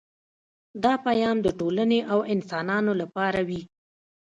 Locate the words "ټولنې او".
1.59-2.19